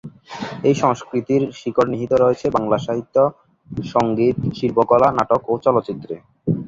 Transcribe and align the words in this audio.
এই 0.67 0.75
সংস্কৃতির 0.83 1.41
শিকড় 1.59 1.89
নিহিত 1.93 2.11
রয়েছে 2.15 2.45
বাংলা 2.49 2.77
সাহিত্য, 2.77 3.15
সংগীত, 3.87 4.37
শিল্পকলা, 4.57 5.07
নাটক 5.17 5.41
ও 5.49 5.63
চলচ্চিত্রে। 5.65 6.15